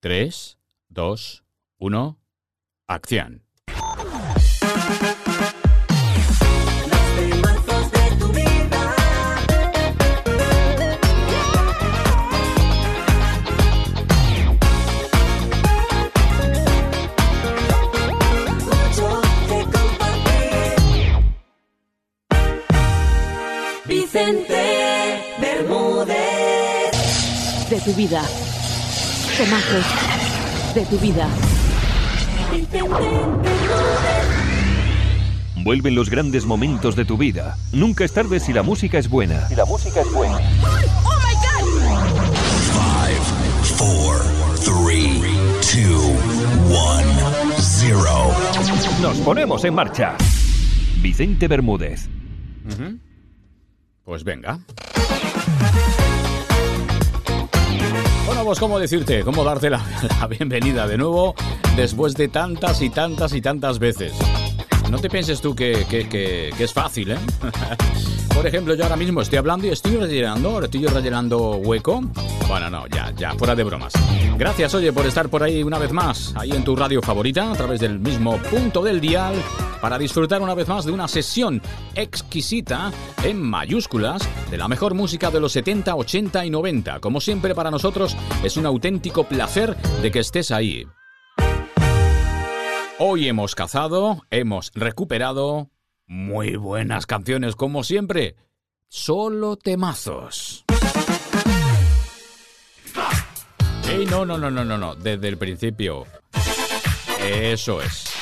[0.00, 0.58] 3,
[0.88, 1.44] 2,
[1.78, 2.18] 1,
[2.86, 3.42] acción.
[23.86, 26.16] Vicente Bermúdez.
[27.70, 28.22] De tu vida.
[29.36, 29.82] Tomate.
[30.74, 31.28] De tu vida.
[35.62, 37.58] Vuelven los grandes momentos de tu vida.
[37.72, 39.46] Nunca es tarde si la música es buena.
[39.48, 40.38] Si la música es buena.
[43.76, 44.22] Four,
[44.64, 45.20] three,
[45.60, 46.14] two,
[46.74, 47.04] one,
[47.58, 48.32] zero.
[49.02, 50.16] Nos ponemos en marcha.
[51.02, 52.08] Vicente Bermúdez.
[54.02, 54.60] Pues venga.
[58.26, 59.80] Bueno, pues cómo decirte, cómo darte la,
[60.28, 61.34] bienvenida de nuevo
[61.76, 64.12] después de tantas y tantas y tantas veces.
[64.90, 67.18] No te pienses tú que, que- que- que es fácil, ¿eh?
[68.34, 72.02] Por ejemplo, yo ahora mismo estoy hablando y estoy rellenando, estoy rellenando hueco.
[72.48, 73.94] Bueno, no, ya, ya, fuera de bromas.
[74.36, 77.54] Gracias, oye, por estar por ahí una vez más, ahí en tu radio favorita, a
[77.54, 79.34] través del mismo punto del dial,
[79.86, 81.62] para disfrutar una vez más de una sesión
[81.94, 82.90] exquisita,
[83.22, 84.20] en mayúsculas,
[84.50, 86.98] de la mejor música de los 70, 80 y 90.
[86.98, 90.88] Como siempre, para nosotros es un auténtico placer de que estés ahí.
[92.98, 95.70] Hoy hemos cazado, hemos recuperado
[96.08, 98.34] muy buenas canciones como siempre.
[98.88, 100.64] Solo temazos.
[103.88, 106.06] Ey, no, no, no, no, no, no, desde el principio.
[107.20, 108.15] Eso es.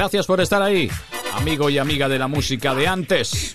[0.00, 0.90] Gracias por estar ahí,
[1.34, 3.54] amigo y amiga de la música de antes.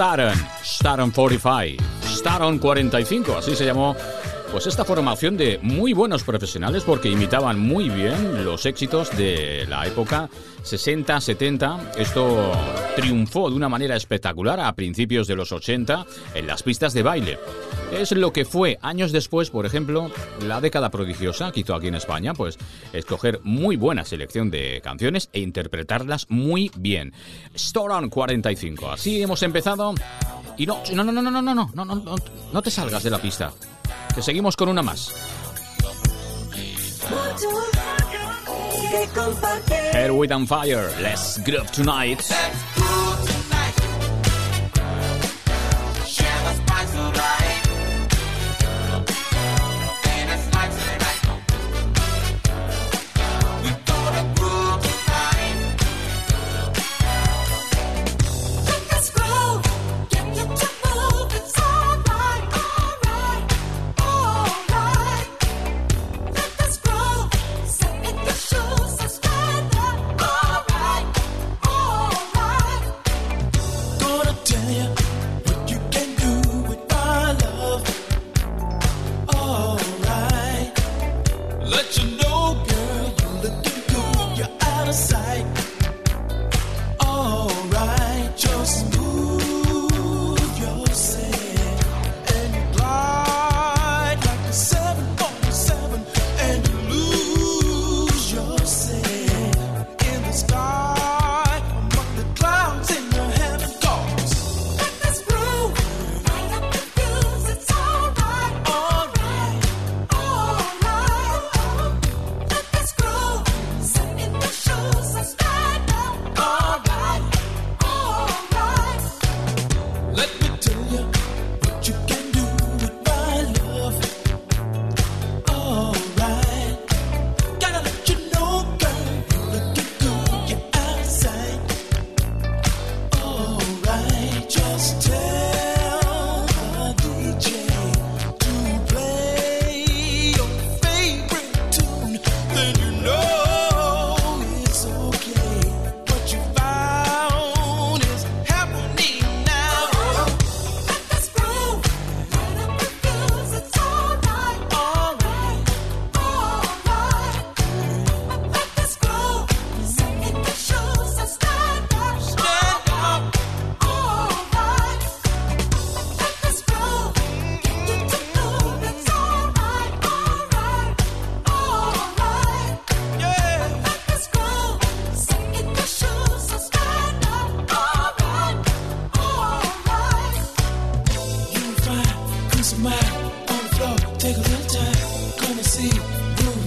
[0.00, 0.32] Staron,
[0.62, 3.94] Staron 45, Staron 45, así se llamó
[4.52, 9.86] pues esta formación de muy buenos profesionales porque imitaban muy bien los éxitos de la
[9.86, 10.28] época
[10.64, 11.94] 60-70.
[11.96, 12.50] Esto
[12.96, 16.04] triunfó de una manera espectacular a principios de los 80
[16.34, 17.38] en las pistas de baile.
[17.92, 20.10] Es lo que fue años después, por ejemplo,
[20.44, 22.58] la década prodigiosa que hizo aquí en España, pues
[22.92, 27.12] escoger muy buena selección de canciones e interpretarlas muy bien.
[27.56, 29.94] Storon 45, así hemos empezado.
[30.56, 32.16] Y no, no, no, no, no, no, no, no, no,
[32.52, 33.52] no te salgas de la pista.
[34.14, 35.12] Que seguimos con una más.
[39.92, 42.22] Air with and Fire, Let's Groove Tonight.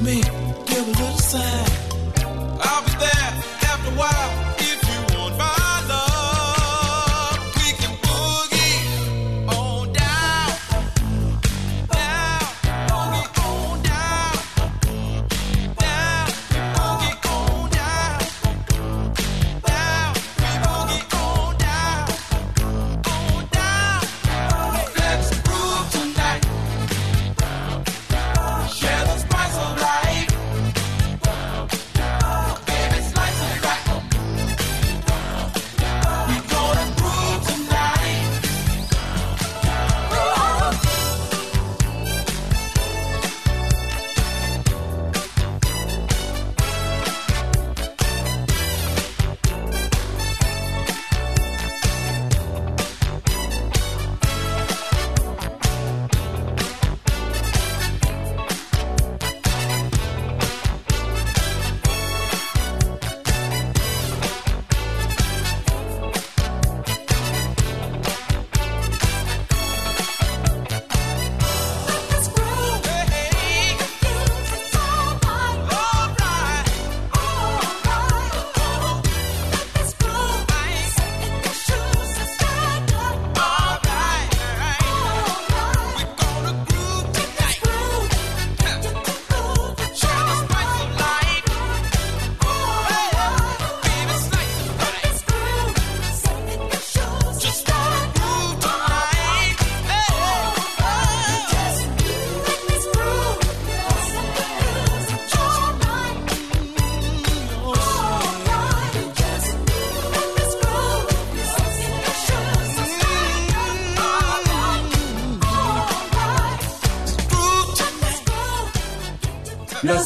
[0.03, 0.21] me,
[0.65, 1.65] give a little sign.
[2.61, 3.29] I'll be there
[3.63, 4.42] after a while.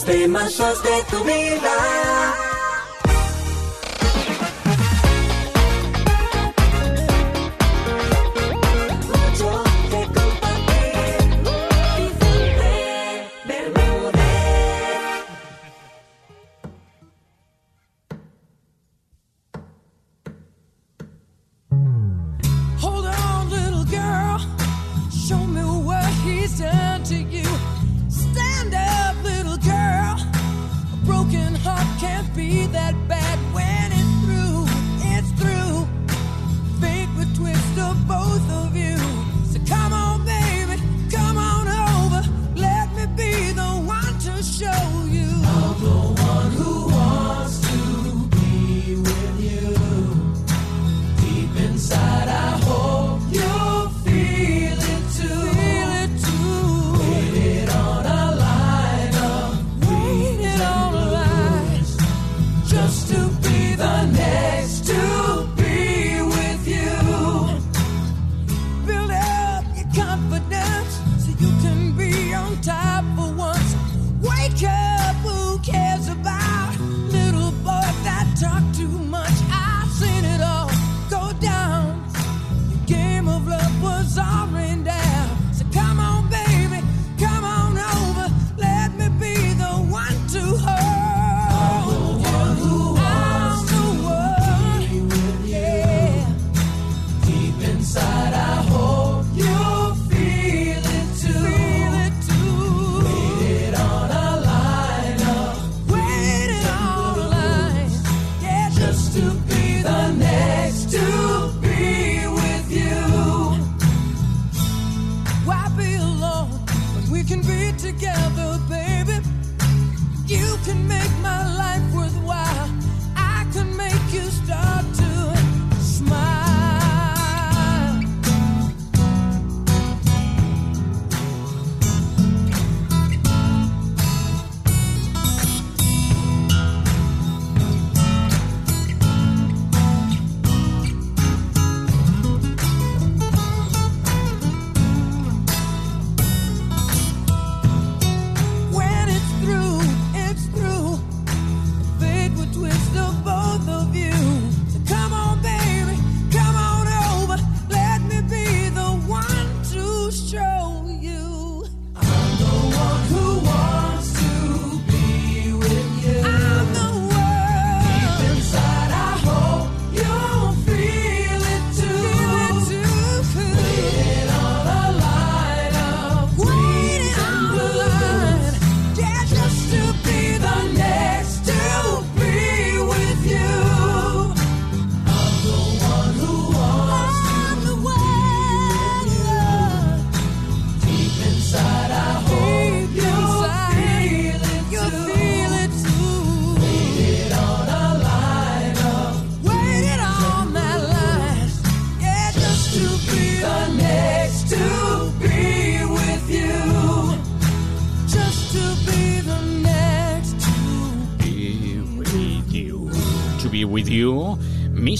[0.08, 1.87] temas de tu vida.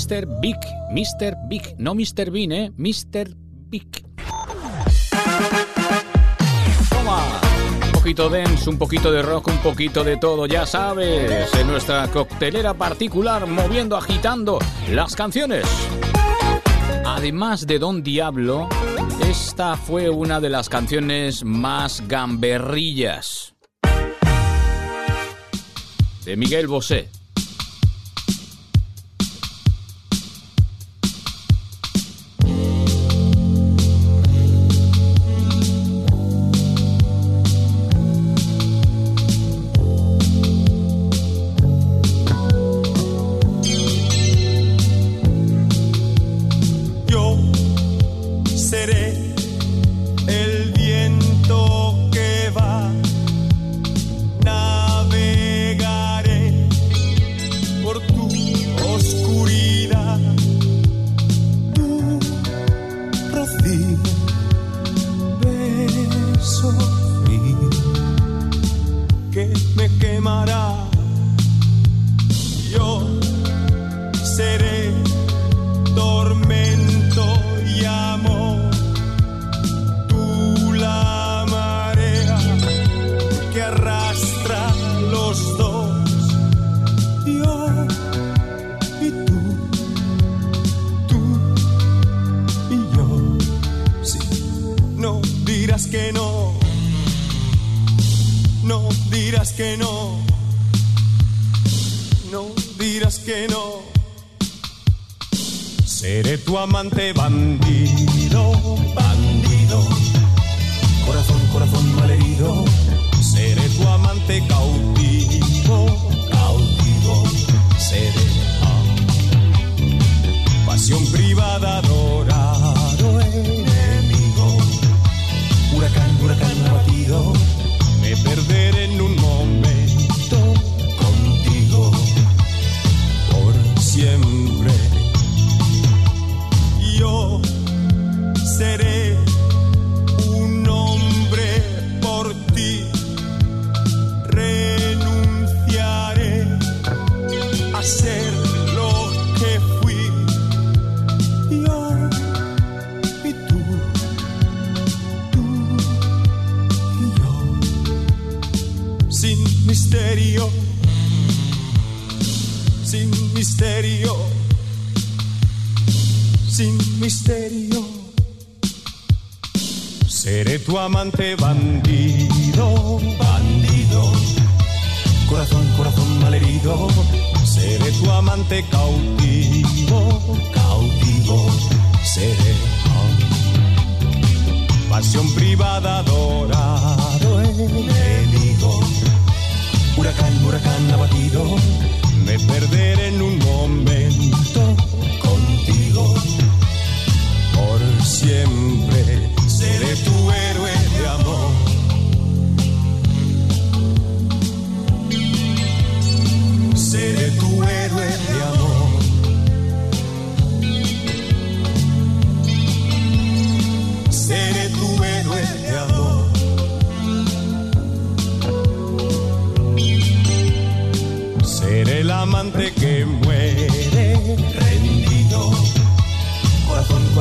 [0.08, 0.26] Mr.
[0.40, 0.56] Big,
[0.90, 1.36] Mr.
[1.50, 2.32] Big, no Mr.
[2.32, 2.72] Bean, ¿eh?
[2.78, 3.36] Mr.
[3.36, 4.06] Big.
[6.90, 7.42] Toma.
[7.88, 12.08] Un poquito dance, un poquito de rock, un poquito de todo, ya sabes, en nuestra
[12.08, 14.60] coctelera particular, moviendo, agitando
[14.92, 15.66] las canciones.
[17.06, 18.70] Además de Don Diablo,
[19.30, 23.56] esta fue una de las canciones más gamberrillas
[26.24, 27.10] de Miguel Bosé.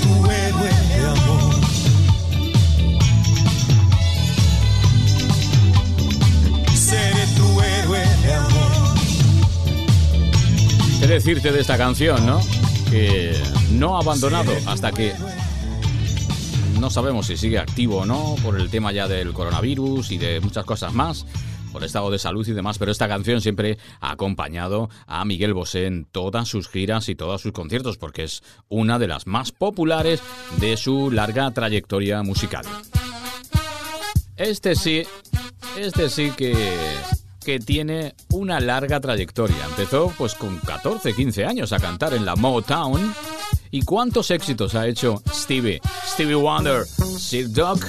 [0.00, 1.54] Tu héroe de amor.
[6.74, 8.72] Seré tu héroe de amor.
[11.00, 12.40] ¿Qué decirte de esta canción, no?
[12.90, 13.36] Que
[13.70, 15.14] no ha abandonado hasta que
[16.78, 20.40] no sabemos si sigue activo o no por el tema ya del coronavirus y de
[20.40, 21.26] muchas cosas más,
[21.72, 25.86] por estado de salud y demás, pero esta canción siempre ha acompañado a Miguel Bosé
[25.86, 30.22] en todas sus giras y todos sus conciertos porque es una de las más populares
[30.58, 32.64] de su larga trayectoria musical.
[34.36, 35.02] Este sí,
[35.76, 36.54] este sí que
[37.42, 39.64] que tiene una larga trayectoria.
[39.66, 43.14] Empezó pues con 14, 15 años a cantar en la Motown.
[43.70, 45.80] ¿Y cuántos éxitos ha hecho Stevie?
[46.06, 47.80] Stevie Wonder, Silk Dog,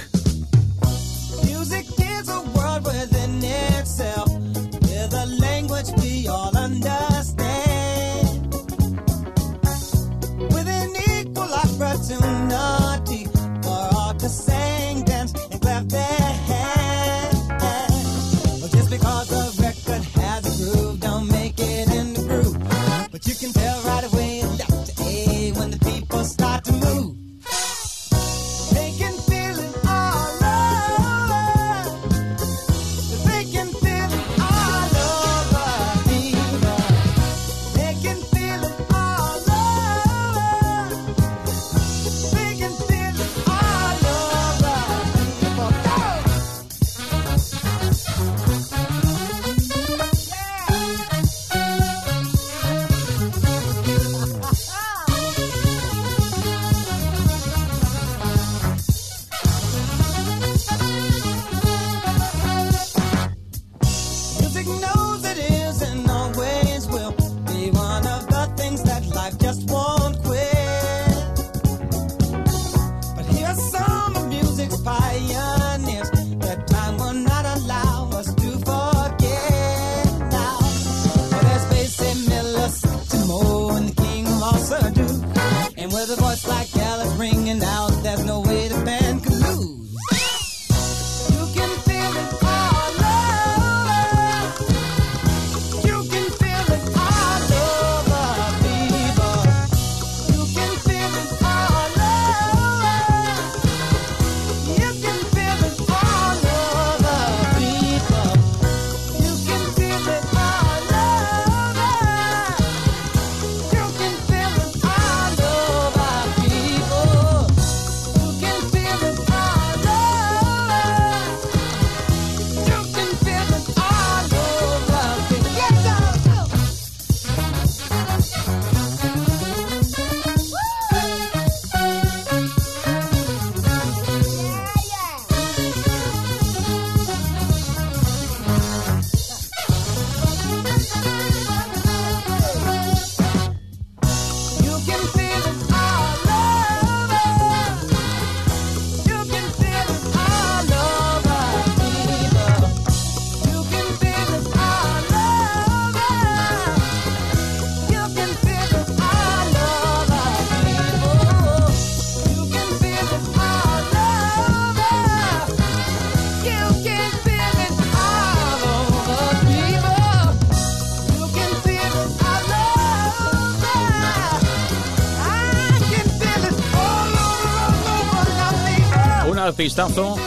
[179.64, 180.18] artistazo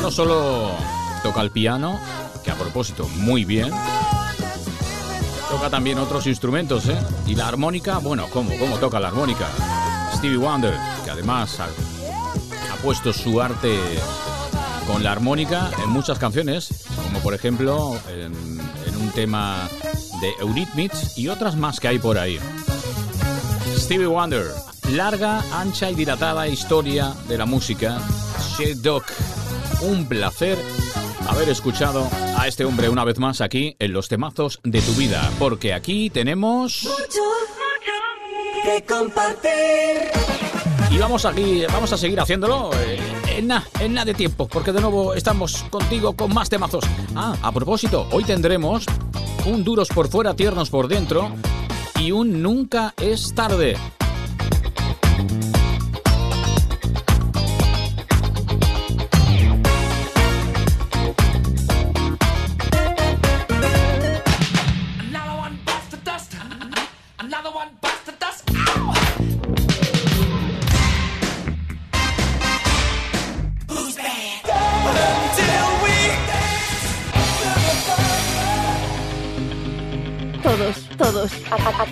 [0.00, 0.70] no solo
[1.22, 2.00] toca el piano,
[2.42, 3.70] que a propósito, muy bien,
[5.50, 6.98] toca también otros instrumentos, ¿eh?
[7.26, 8.56] Y la armónica, bueno, ¿cómo?
[8.58, 9.46] ¿Cómo toca la armónica?
[10.14, 10.72] Stevie Wonder,
[11.04, 11.68] que además ha,
[12.82, 13.78] puesto su arte
[14.86, 18.32] con la armónica en muchas canciones, como por ejemplo en,
[18.86, 19.68] en un tema
[20.22, 22.40] de Eurythmics y otras más que hay por ahí.
[23.76, 24.46] Stevie Wonder,
[24.92, 28.00] larga, ancha y dilatada historia de la música.
[29.82, 30.58] Un placer
[31.28, 35.30] haber escuchado a este hombre una vez más aquí en los temazos de tu vida,
[35.38, 36.88] porque aquí tenemos
[38.64, 40.10] que compartir.
[40.90, 42.98] y vamos aquí, vamos a seguir haciéndolo eh,
[43.36, 46.84] en nada, en nada de tiempo, porque de nuevo estamos contigo con más temazos.
[47.14, 48.86] Ah, a propósito, hoy tendremos
[49.46, 51.30] un duros por fuera, tiernos por dentro
[52.00, 53.76] y un nunca es tarde.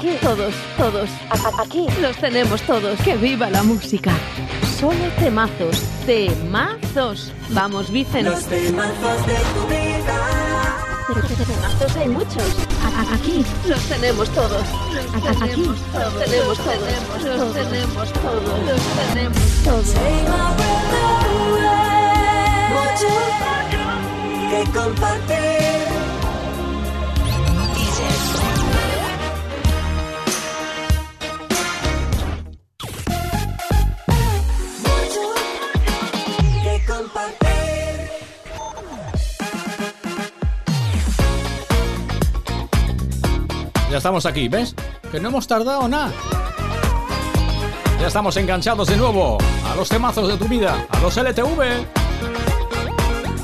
[0.08, 2.98] Aquí, todos, todos, a- aquí, los tenemos todos.
[3.00, 4.12] ¡Que viva la música!
[4.78, 7.32] Solo temazos, temazos.
[7.50, 8.24] Vamos, Vicen.
[8.26, 10.76] Los temazos de tu vida.
[11.06, 12.56] Temazos hay muchos.
[12.84, 14.62] A- a- Aquí los tenemos todos.
[14.62, 16.84] A- a- Aquí los tenemos todos.
[17.24, 18.64] Los tenemos todos.
[18.66, 19.94] Los tenemos todos.
[19.94, 20.28] Breath
[21.28, 21.86] away.
[22.72, 23.12] Mucho
[24.50, 25.65] que compartir.
[43.96, 44.74] Ya estamos aquí, ¿ves?
[45.10, 46.12] Que no hemos tardado nada.
[47.98, 51.86] Ya estamos enganchados de nuevo a los temazos de tu vida, a los LTV.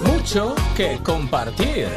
[0.04, 1.88] Mucho que compartir.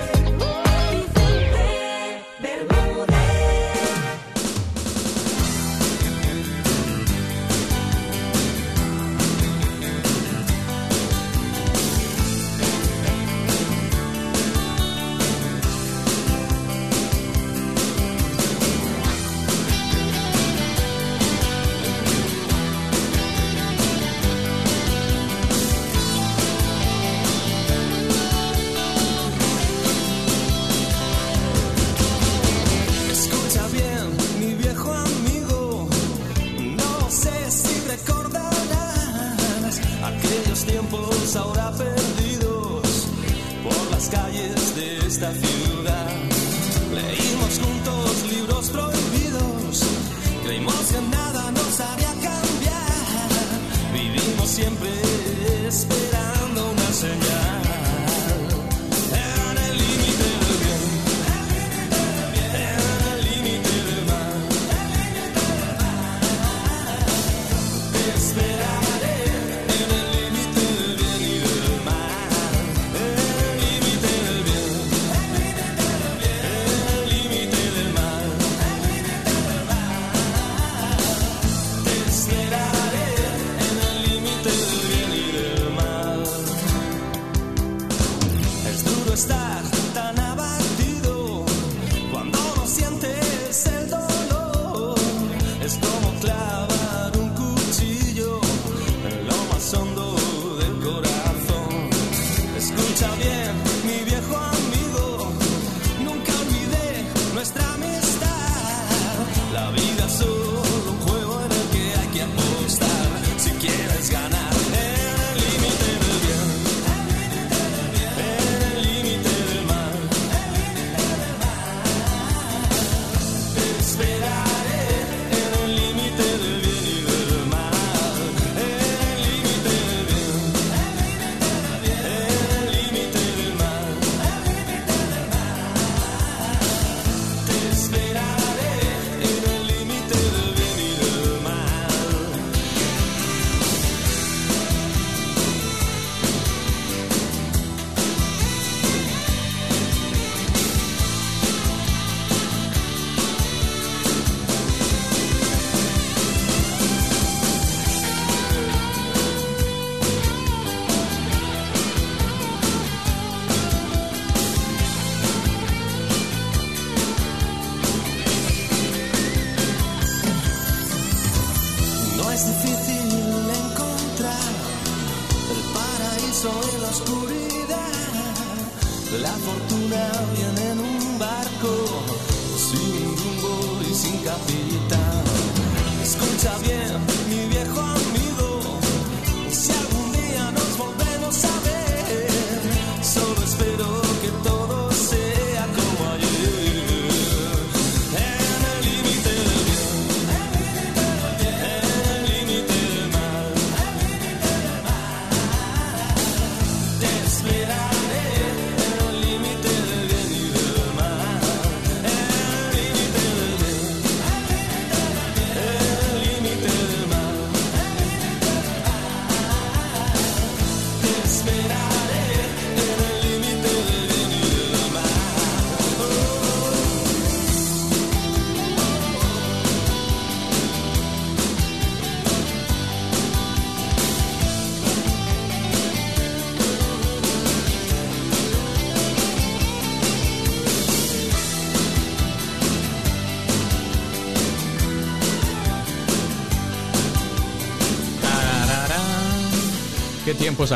[186.46, 186.75] sabiendo.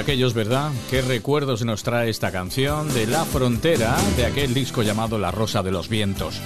[0.10, 0.72] aquellos, ¿verdad?
[0.90, 5.62] Qué recuerdos nos trae esta canción de La Frontera, de aquel disco llamado La Rosa
[5.62, 6.42] de los Vientos.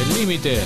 [0.00, 0.58] El límite.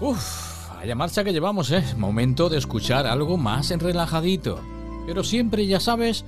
[0.00, 1.84] Uf, vaya marcha que llevamos, ¿eh?
[1.96, 4.60] Momento de escuchar algo más en relajadito.
[5.06, 6.24] Pero siempre, ya sabes,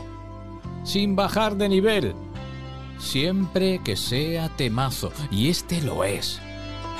[0.94, 2.14] sin bajar de nivel.
[2.98, 6.40] Siempre que sea temazo, y este lo es.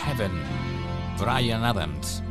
[0.04, 0.33] Heaven,
[1.16, 2.23] Brian Adams.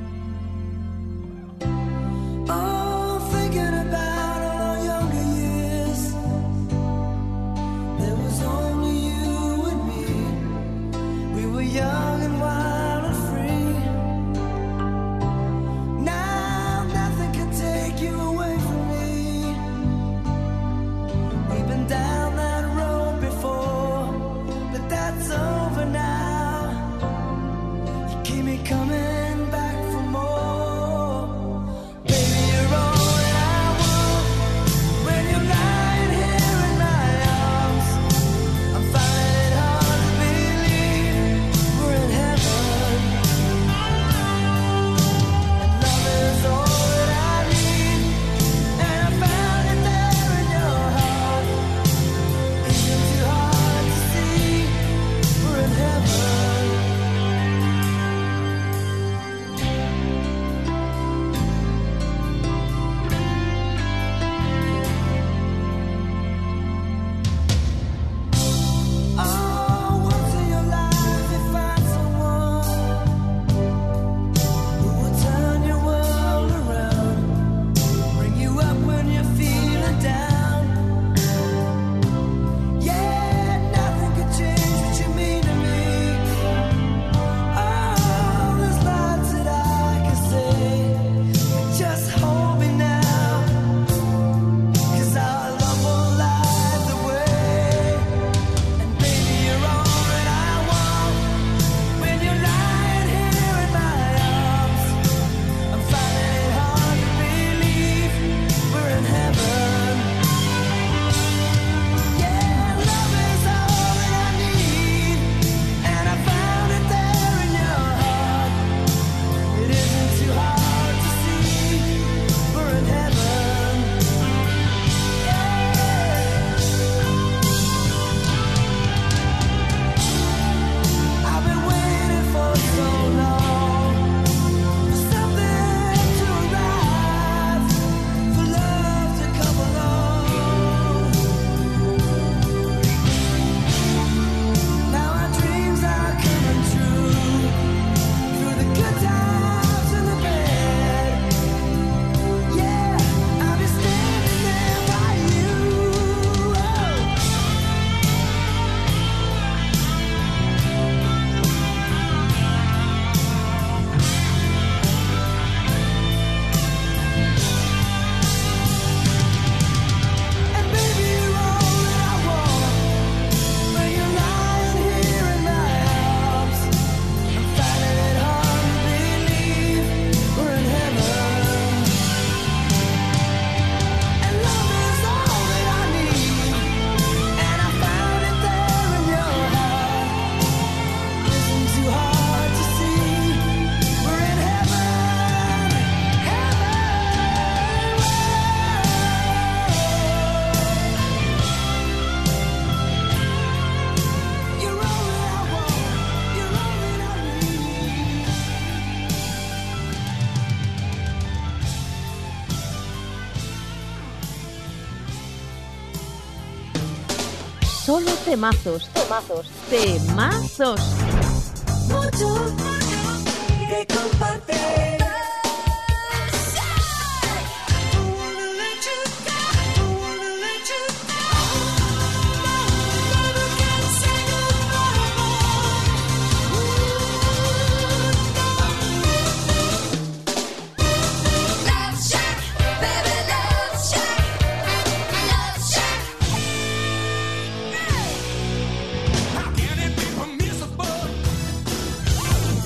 [218.33, 218.89] temazos.
[218.95, 219.45] Temazos.
[219.69, 220.92] Temazos.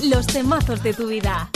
[0.08, 1.50] los temazos de tu vida.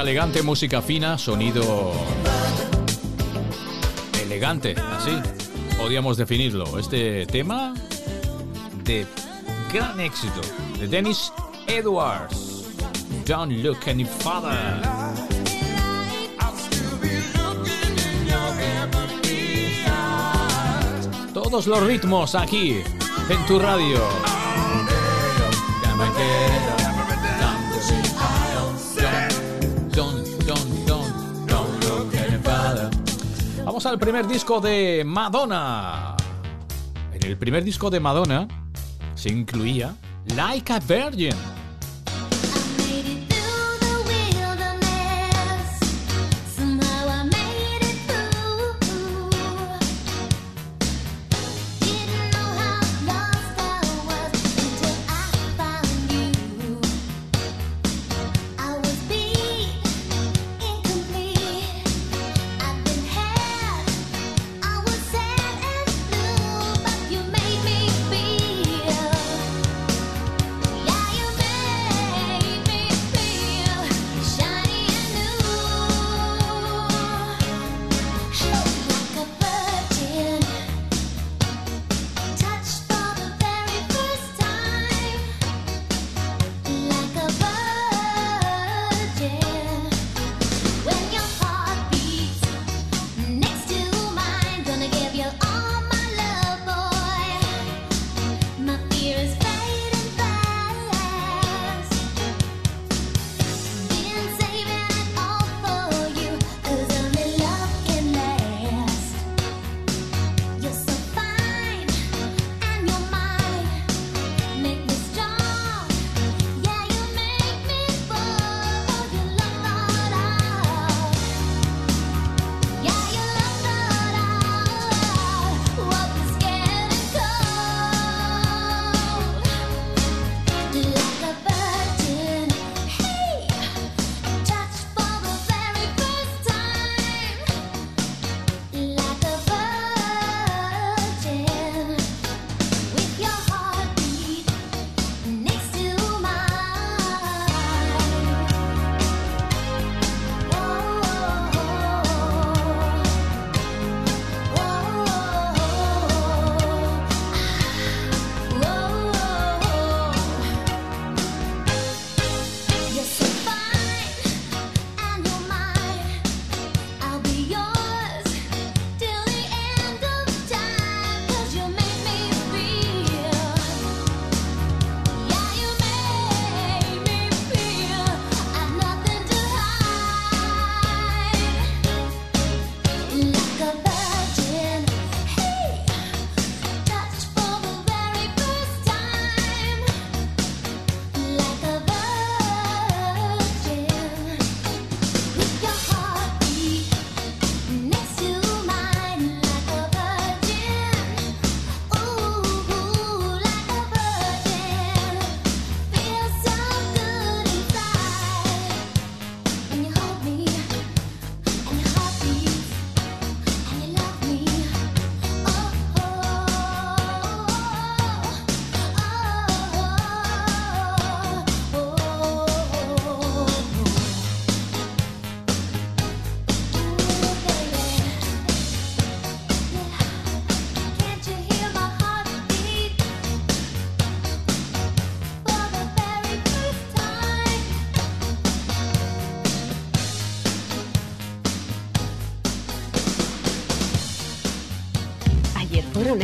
[0.00, 1.92] elegante, música fina, sonido
[4.22, 5.12] elegante, así
[5.76, 6.78] podríamos definirlo.
[6.78, 7.74] Este tema
[8.84, 9.06] de
[9.72, 10.40] gran éxito
[10.78, 11.32] de Dennis
[11.66, 12.66] Edwards.
[13.26, 14.80] Don't look any further.
[21.32, 22.80] todos los ritmos aquí
[23.28, 23.98] en tu radio.
[33.80, 36.14] vamos al primer disco de Madonna.
[37.14, 38.46] En el primer disco de Madonna
[39.14, 39.96] se incluía
[40.36, 41.49] Like a Virgin.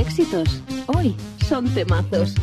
[0.06, 0.62] éxitos.
[0.86, 1.14] Hoy
[1.48, 2.34] son temazos.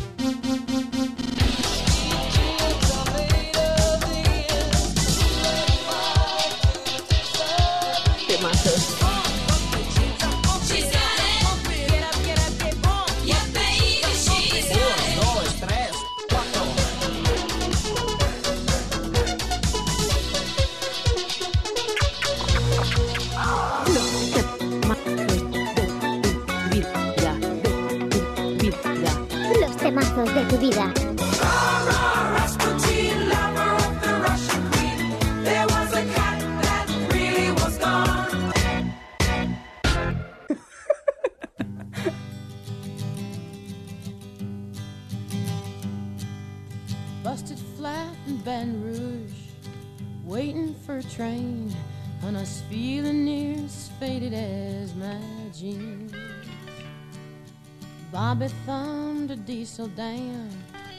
[59.74, 60.48] so damn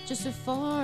[0.05, 0.74] just before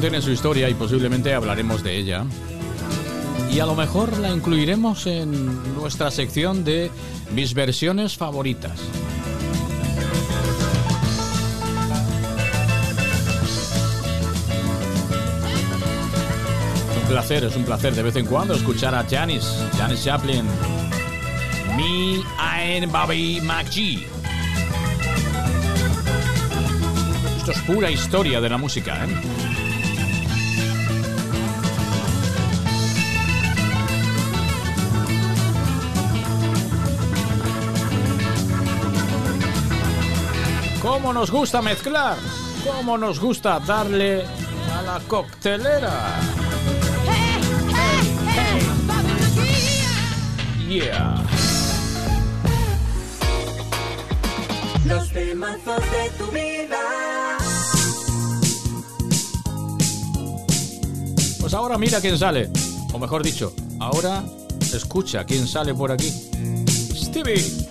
[0.00, 2.24] tiene su historia y posiblemente hablaremos de ella.
[3.52, 6.90] Y a lo mejor la incluiremos en nuestra sección de
[7.34, 8.78] mis versiones favoritas.
[17.02, 19.44] Un placer, es un placer de vez en cuando escuchar a Janis,
[19.76, 20.46] Janis Chaplin.
[21.76, 24.06] Me and Bobby McGee.
[27.38, 29.51] Esto es pura historia de la música, ¿eh?
[41.02, 42.16] cómo nos gusta mezclar,
[42.64, 46.20] cómo nos gusta darle a la coctelera.
[50.68, 51.24] Yeah.
[61.40, 62.48] Pues ahora mira quién sale.
[62.92, 64.22] O mejor dicho, ahora
[64.72, 66.12] escucha quién sale por aquí.
[66.94, 67.61] Stevie.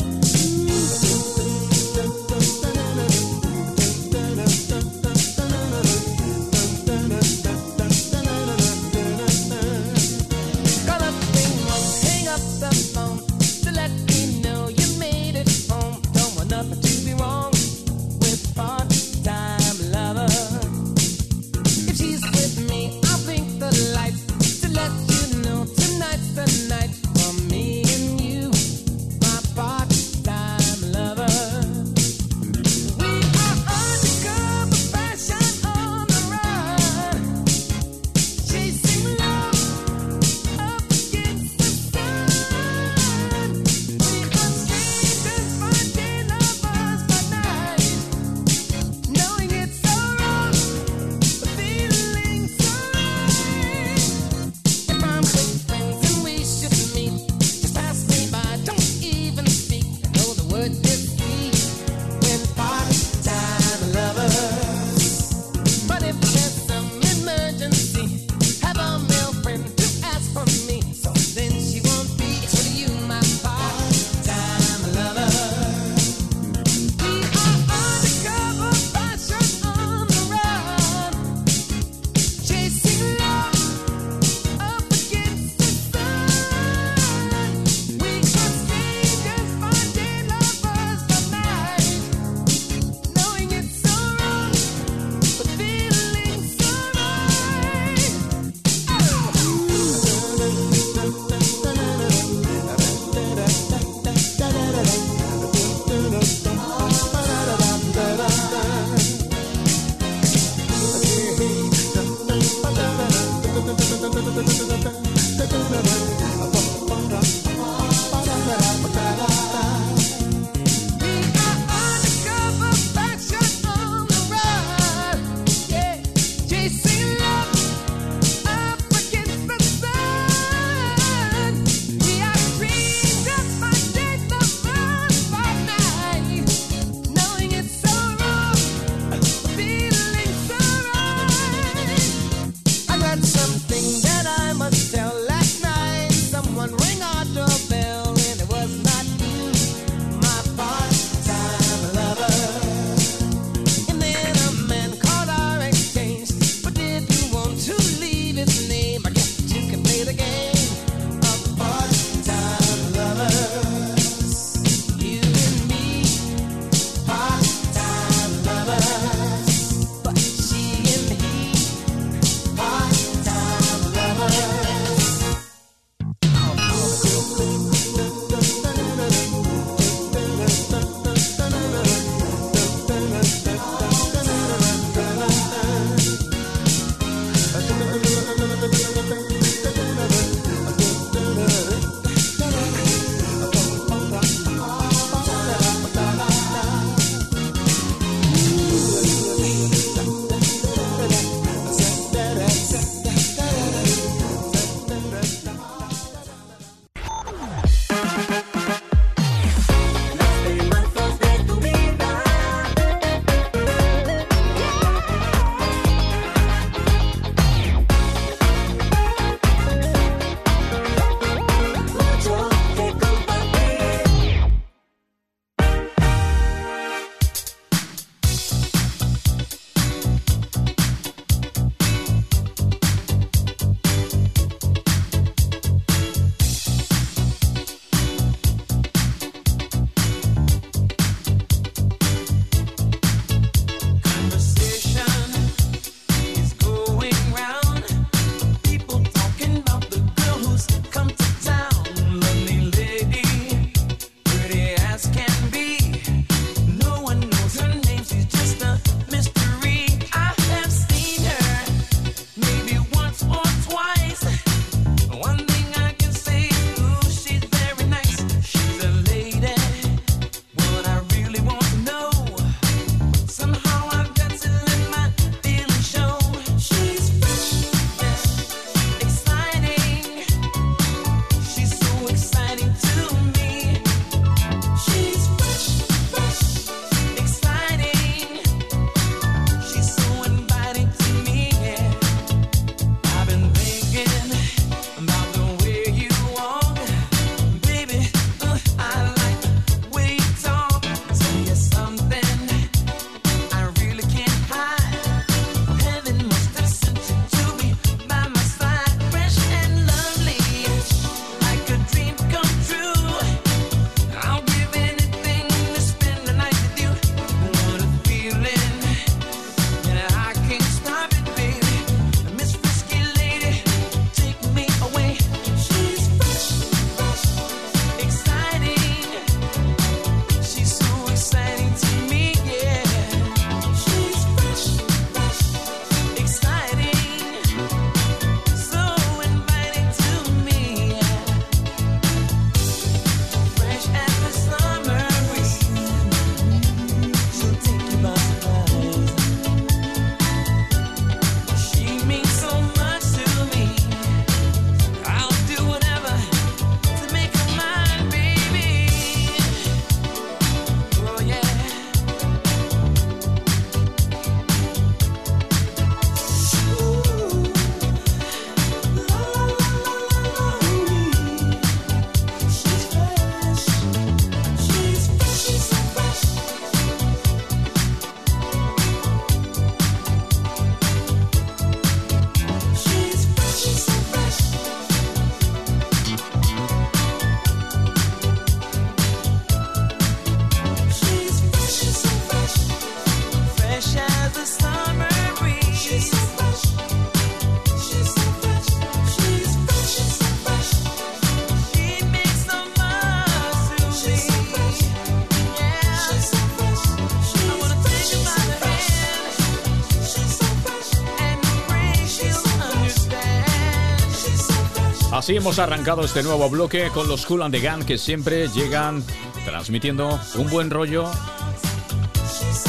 [415.21, 419.05] Así hemos arrancado este nuevo bloque con los Cool and the Gang que siempre llegan
[419.45, 421.11] transmitiendo un buen rollo,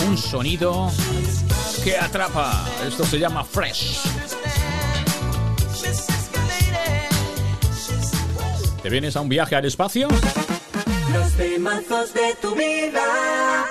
[0.07, 0.91] un sonido
[1.83, 2.69] que atrapa.
[2.87, 4.03] Esto se llama Fresh.
[8.83, 10.09] ¿Te vienes a un viaje al espacio?
[11.11, 13.65] Los temazos de tu vida.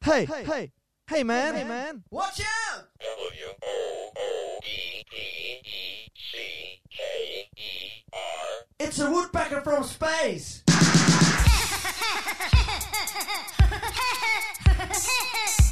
[0.00, 0.72] Hey, hey,
[1.06, 2.04] hey, man, hey, man.
[2.10, 2.93] Watch out!
[8.96, 10.62] It's a woodpecker from space.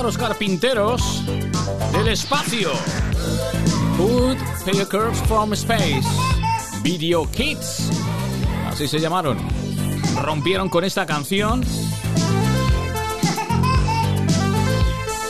[0.00, 1.22] pájaros carpinteros
[1.92, 2.70] del espacio.
[3.98, 6.08] Wood Pickers from Space.
[6.82, 7.90] Video Kids.
[8.70, 9.36] Así se llamaron.
[10.22, 11.62] Rompieron con esta canción.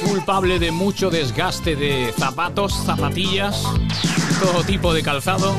[0.09, 3.65] Culpable de mucho desgaste de zapatos, zapatillas,
[4.41, 5.53] todo tipo de calzado,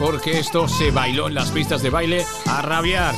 [0.00, 3.14] porque esto se bailó en las pistas de baile a rabiar.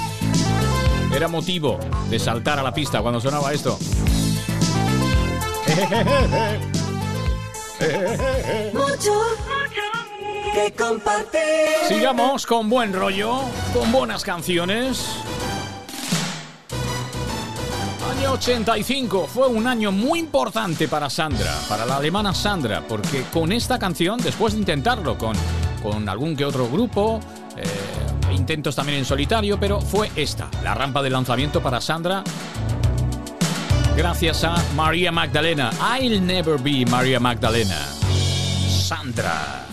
[1.15, 1.81] Era motivo
[2.11, 3.79] de saltar a la pista cuando sonaba esto.
[8.75, 9.13] Mucho
[11.31, 11.87] que.
[11.89, 13.41] Sigamos con buen rollo,
[13.73, 15.07] con buenas canciones.
[18.19, 23.53] Año 85 fue un año muy importante para Sandra, para la alemana Sandra, porque con
[23.53, 25.37] esta canción, después de intentarlo con,
[25.83, 27.21] con algún que otro grupo,
[27.57, 27.65] eh,
[28.35, 32.25] intentos también en solitario, pero fue esta, la rampa de lanzamiento para Sandra,
[34.01, 35.71] gracias a María Magdalena.
[35.79, 37.77] I'll never be María Magdalena.
[38.67, 39.70] Sandra.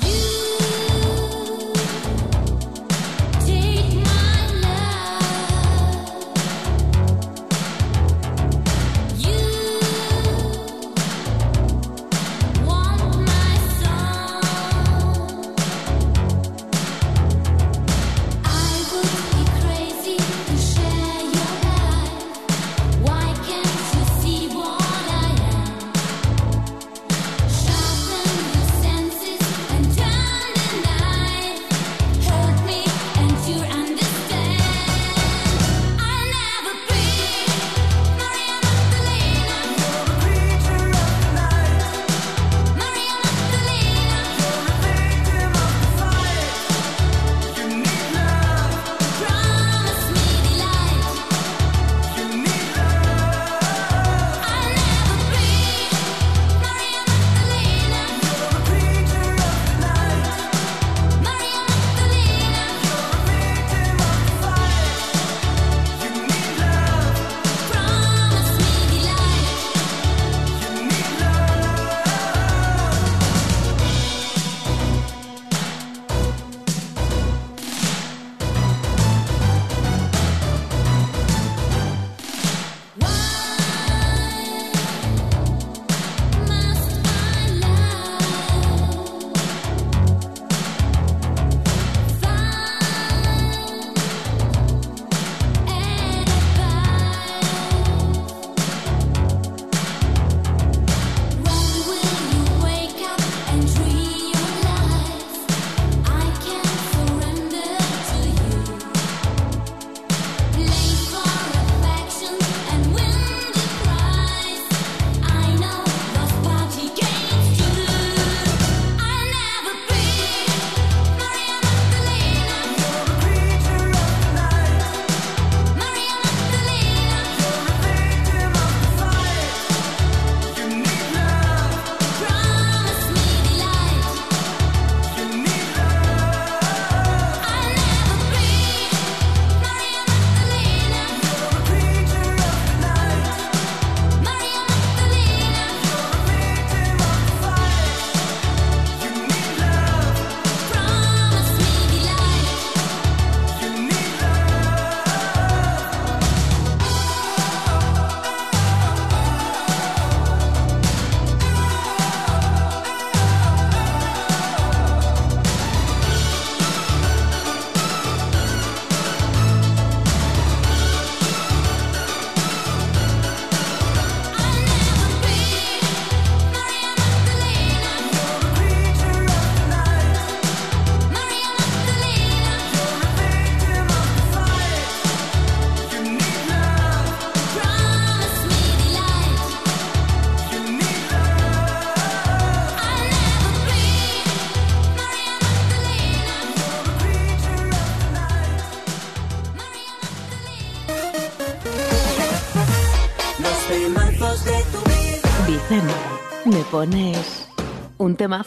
[208.17, 208.46] Un temazo?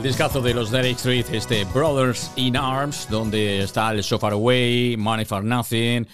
[0.00, 4.32] el discazo de los Derek Street, este Brothers in Arms, donde está el So Far
[4.32, 6.06] Away, Money for Nothing,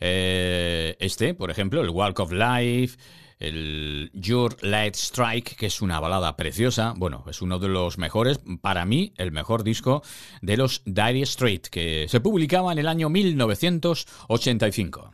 [0.00, 2.98] eh, este, por ejemplo, el Walk of Life,
[3.38, 6.94] el Your Light Strike, que es una balada preciosa.
[6.96, 10.02] Bueno, es uno de los mejores, para mí, el mejor disco
[10.42, 15.12] de los Dire Straits, que se publicaba en el año 1985.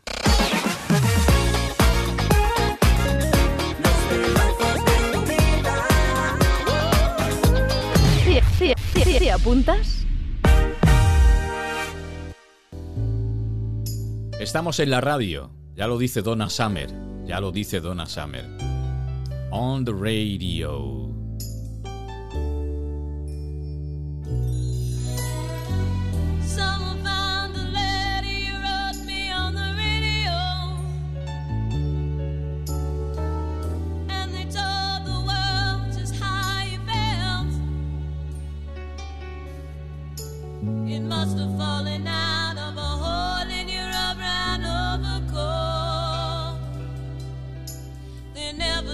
[9.34, 10.06] apuntas?
[14.38, 16.88] Estamos en la radio, ya lo dice Donna Summer,
[17.24, 18.44] ya lo dice Donna Summer.
[19.50, 21.03] On the radio.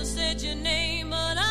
[0.04, 1.49] said your name, but I.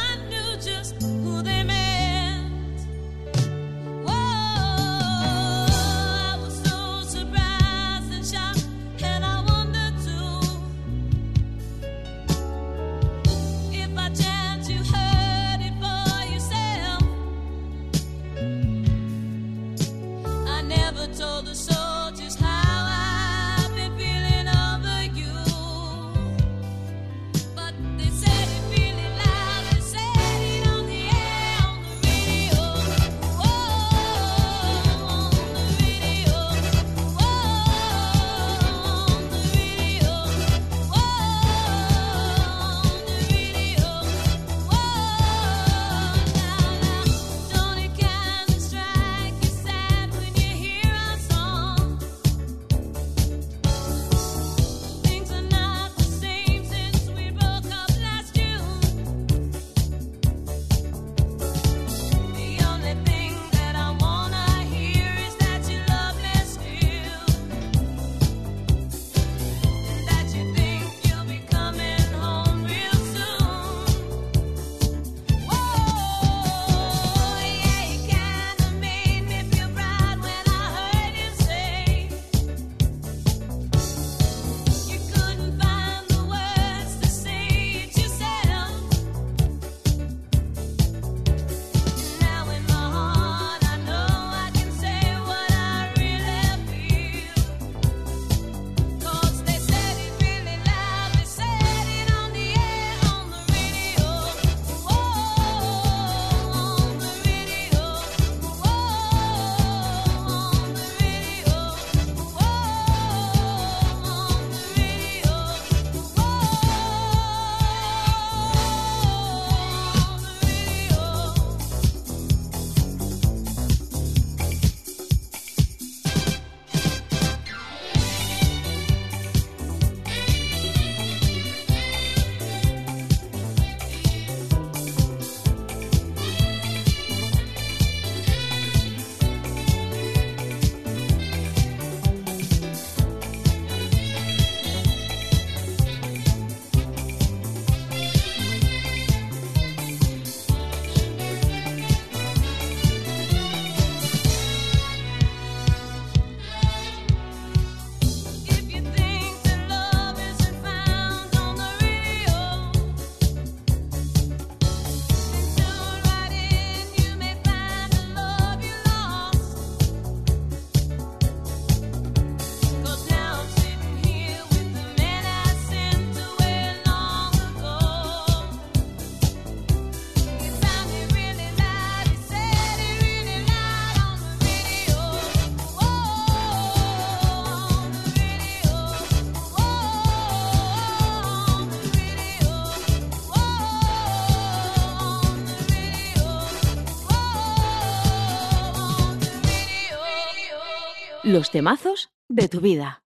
[201.30, 203.04] los temazos de tu vida.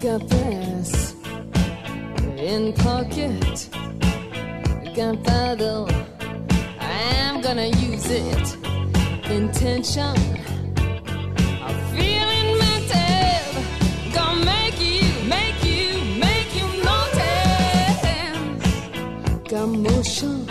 [0.00, 1.14] Got brass
[2.36, 3.68] in pocket,
[4.84, 5.86] Got gunpowder.
[6.80, 8.56] I'm gonna use it.
[9.28, 10.14] Intention,
[11.64, 13.62] I'm feeling mental.
[14.14, 18.02] Gonna make you, make you, make you notice.
[19.50, 20.47] Got motion.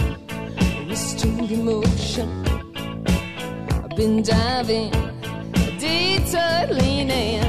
[1.18, 2.30] extreme emotion.
[2.76, 4.91] I've been diving,
[5.80, 7.41] detour leaning,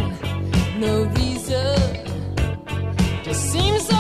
[0.81, 1.77] no reason.
[3.23, 3.98] Just seems so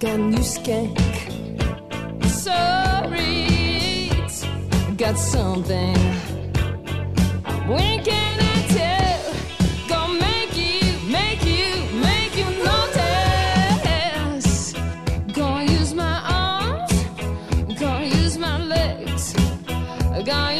[0.00, 0.98] got new skank.
[2.24, 4.08] Sorry,
[4.96, 5.94] got something.
[7.68, 9.34] When can I tell?
[9.88, 14.72] Gonna make you, make you, make you notice.
[15.34, 16.92] Gonna use my arms,
[17.78, 19.34] gonna use my legs,
[20.24, 20.59] gonna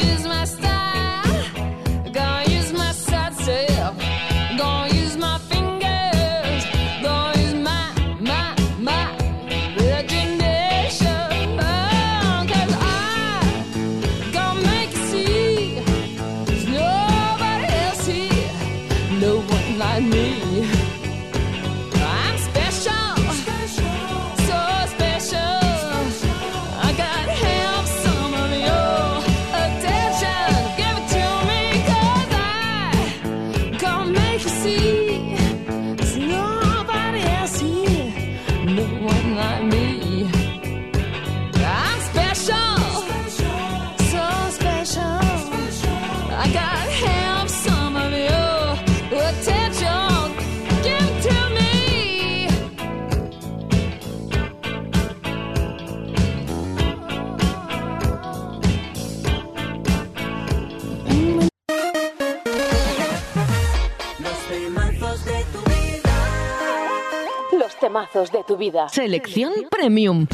[67.91, 68.87] temazos de tu vida.
[68.87, 70.25] Selección Premium.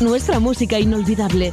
[0.00, 1.52] Nuestra música inolvidable.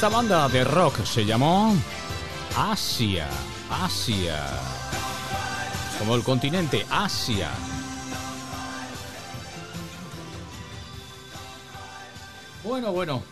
[0.00, 1.76] Esta banda de rock se llamó
[2.56, 3.28] Asia.
[3.70, 4.46] Asia.
[5.98, 7.50] Como el continente Asia.
[12.64, 13.22] Bueno, bueno.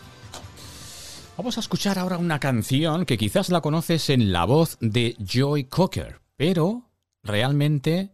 [1.37, 5.63] Vamos a escuchar ahora una canción que quizás la conoces en la voz de Joy
[5.63, 6.91] Cocker, pero
[7.23, 8.11] realmente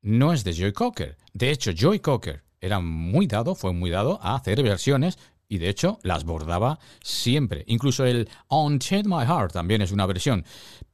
[0.00, 1.16] no es de Joy Cocker.
[1.32, 5.18] De hecho, Joy Cocker era muy dado, fue muy dado a hacer versiones
[5.48, 7.64] y de hecho las bordaba siempre.
[7.66, 10.44] Incluso el Unchain My Heart también es una versión.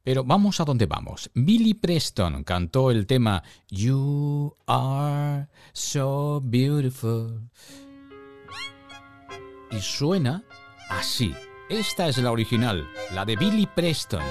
[0.03, 1.29] Pero vamos a donde vamos.
[1.33, 7.49] Billy Preston cantó el tema You Are So Beautiful.
[9.71, 10.43] Y suena
[10.89, 11.33] así.
[11.69, 14.23] Esta es la original, la de Billy Preston.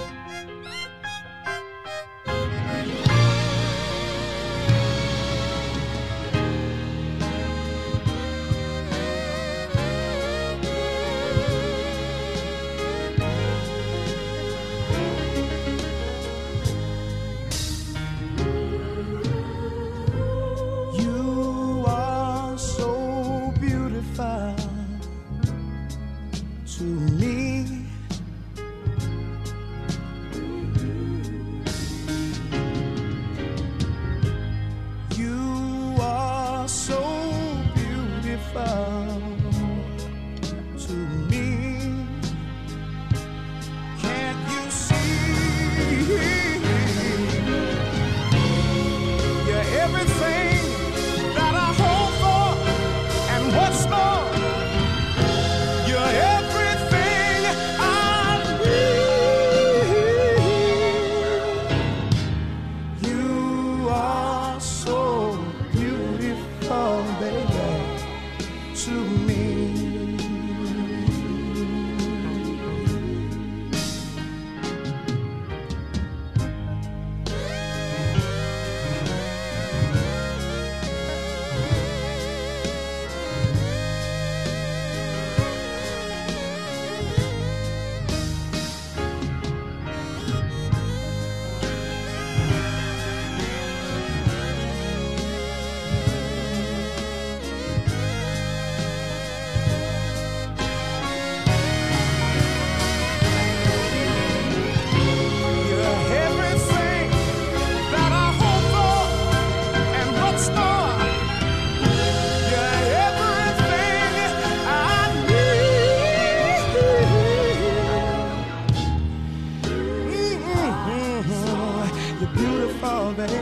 [122.34, 123.32] Beautiful, baby,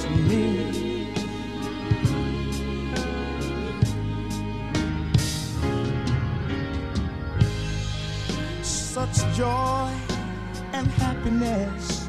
[0.00, 1.14] to me.
[8.62, 9.90] Such joy
[10.72, 12.08] and happiness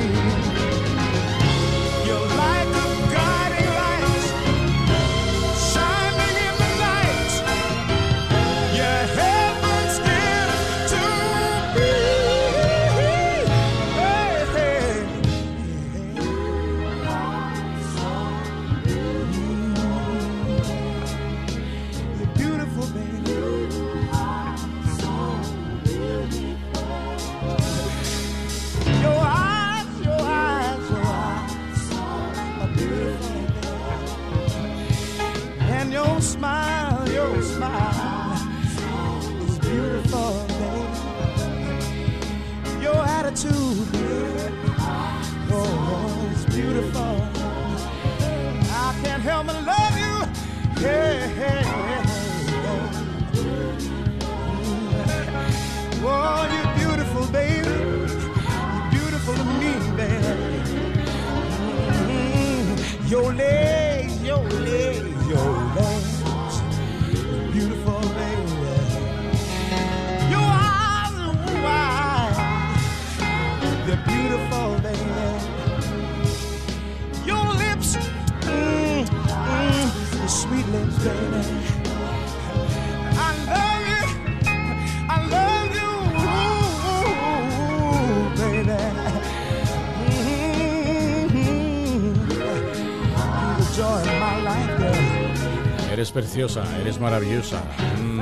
[96.03, 97.61] Eres preciosa, eres maravillosa.
[97.97, 98.19] Mm.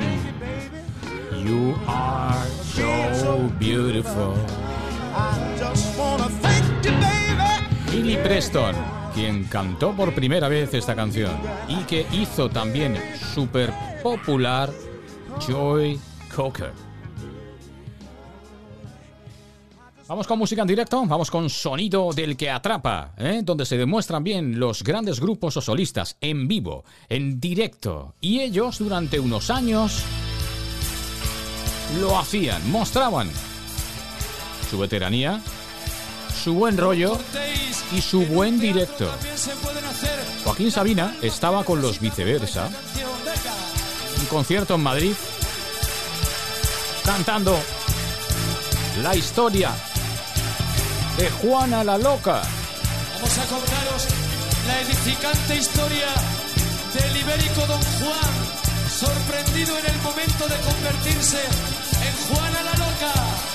[1.44, 4.36] You are so beautiful.
[7.90, 8.76] Billy Preston,
[9.12, 11.32] quien cantó por primera vez esta canción
[11.66, 12.96] y que hizo también
[13.34, 14.70] súper popular
[15.44, 15.98] Joy
[16.32, 16.91] Cocker.
[20.12, 23.40] Vamos con música en directo, vamos con sonido del que atrapa, ¿eh?
[23.42, 28.14] donde se demuestran bien los grandes grupos o solistas en vivo, en directo.
[28.20, 30.02] Y ellos durante unos años
[31.98, 33.30] lo hacían, mostraban
[34.68, 35.40] su veteranía,
[36.44, 37.16] su buen rollo
[37.96, 39.10] y su buen directo.
[40.44, 42.68] Joaquín Sabina estaba con los viceversa,
[44.20, 45.14] un concierto en Madrid,
[47.02, 47.58] cantando
[49.02, 49.72] la historia
[51.16, 52.42] de Juana la Loca.
[53.14, 54.06] Vamos a contaros
[54.66, 56.08] la edificante historia
[56.94, 58.32] del ibérico Don Juan,
[58.90, 63.51] sorprendido en el momento de convertirse en Juana la Loca.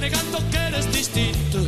[0.00, 1.58] Negando que eres distinto.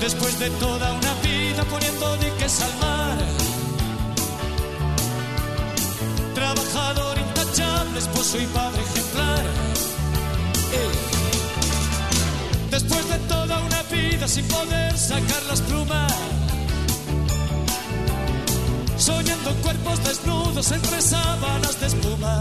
[0.00, 3.18] Después de toda una vida poniendo diques al mar,
[6.34, 9.44] trabajador intachable, esposo y padre ejemplar.
[10.72, 10.92] Eh.
[12.70, 16.12] Después de toda una vida sin poder sacar las plumas
[18.96, 22.40] soñando cuerpos desnudos entre sábanas de espuma.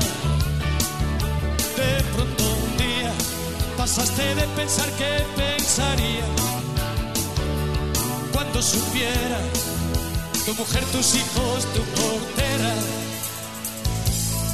[1.77, 2.32] De pronto
[3.83, 6.25] pasaste de pensar que pensaría.
[8.31, 9.39] Cuando supiera
[10.45, 12.73] tu mujer, tus hijos, tu portera,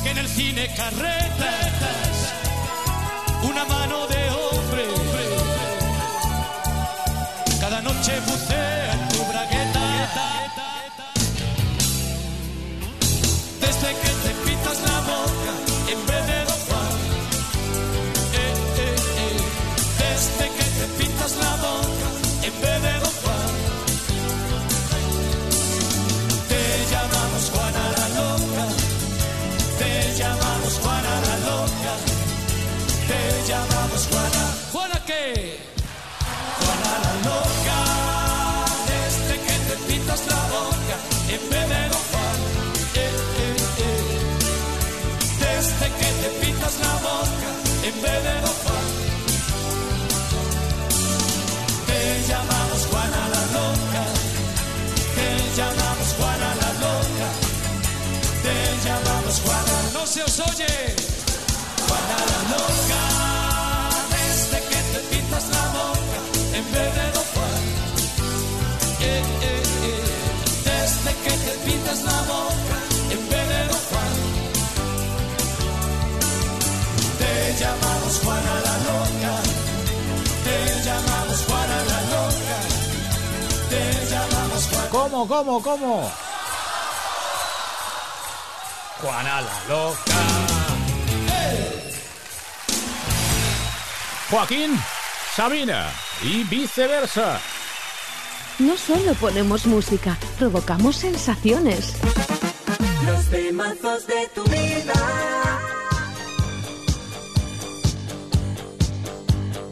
[0.01, 2.15] que en el cine carretas
[3.43, 4.28] una mano de
[33.49, 34.43] llamamos Juana.
[34.71, 35.57] ¿Juana qué?
[36.59, 37.79] Juana la loca,
[38.91, 40.95] desde que te pintas la boca,
[41.33, 42.37] en bebero Juan.
[42.95, 43.11] Eh,
[43.43, 43.57] eh,
[43.87, 44.09] eh.
[45.45, 47.49] Desde que te pintas la boca,
[47.87, 48.48] en bebero
[69.01, 70.03] Eh, eh, eh.
[70.65, 72.77] Desde que te pides la boca,
[73.09, 74.15] en pedo Juan,
[77.17, 79.33] te llamamos Juana la loca,
[80.43, 82.57] te llamamos Juana la loca,
[83.69, 83.81] te
[84.11, 86.11] llamamos Juan, ¿cómo, cómo, cómo?
[89.01, 90.19] Juana la loca,
[94.29, 94.79] Joaquín
[95.35, 97.39] Sabina y viceversa.
[98.59, 101.93] No solo ponemos música, provocamos sensaciones.
[103.05, 104.93] Los temazos de tu vida.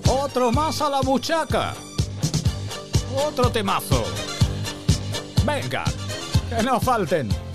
[0.08, 1.74] Otro más a la buchaca.
[3.16, 4.04] Otro temazo.
[5.46, 5.84] Venga,
[6.50, 7.47] que no falten.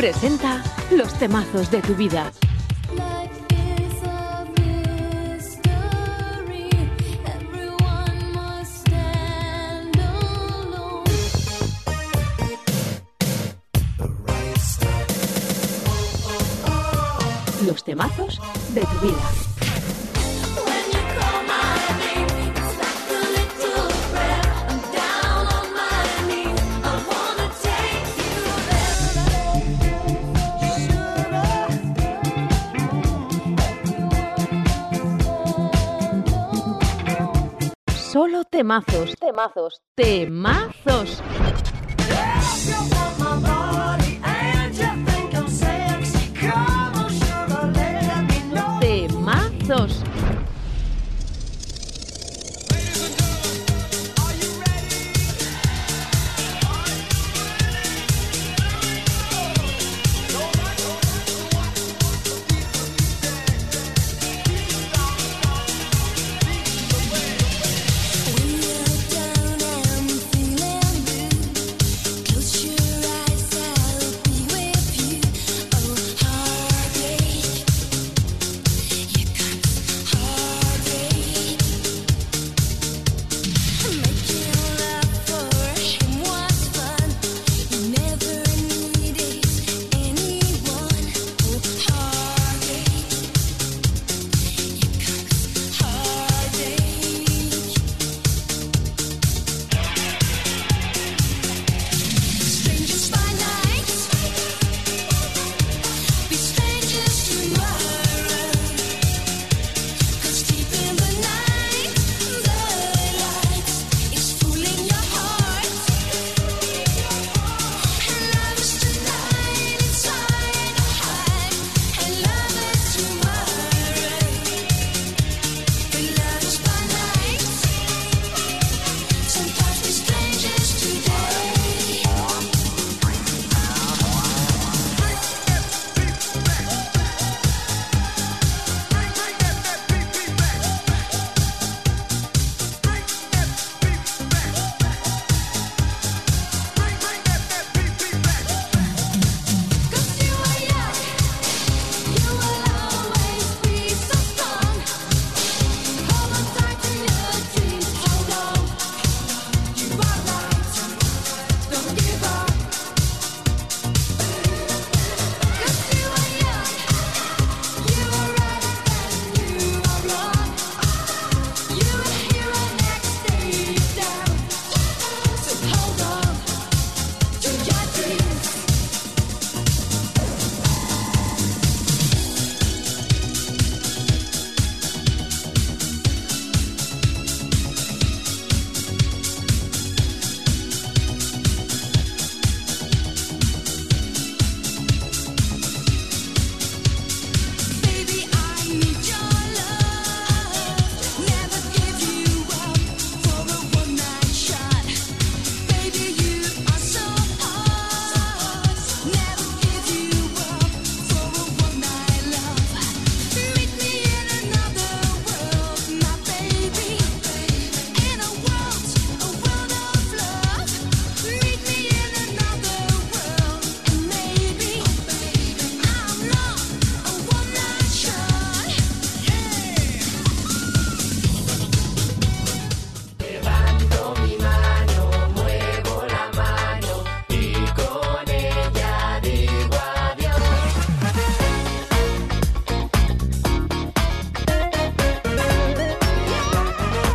[0.00, 2.32] presenta los temazos de tu vida.
[38.70, 40.79] temazos, temazos, temazos.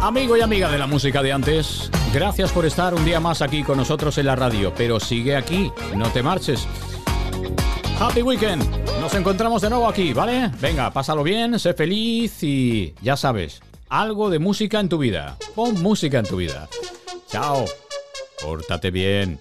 [0.05, 3.63] Amigo y amiga de la música de antes, gracias por estar un día más aquí
[3.63, 6.67] con nosotros en la radio, pero sigue aquí, no te marches.
[7.99, 8.63] Happy Weekend,
[9.01, 10.51] nos encontramos de nuevo aquí, ¿vale?
[10.61, 15.37] Venga, pásalo bien, sé feliz y ya sabes, algo de música en tu vida.
[15.55, 16.69] Pon música en tu vida.
[17.27, 17.65] Chao,
[18.43, 19.39] pórtate bien.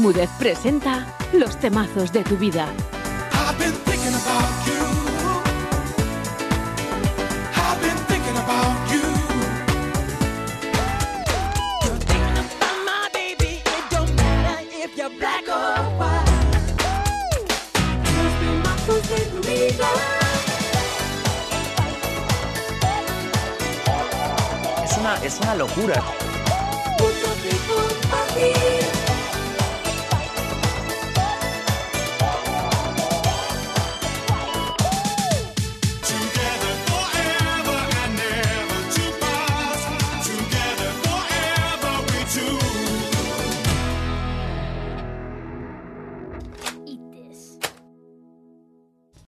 [0.00, 2.66] Bermúdez presenta Los temazos de tu vida.
[24.82, 26.19] Es una, es una locura.